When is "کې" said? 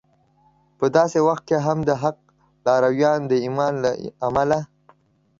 1.49-1.57